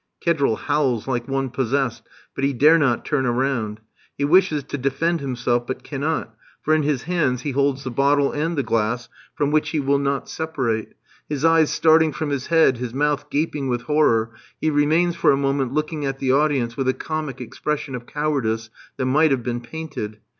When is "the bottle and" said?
7.83-8.57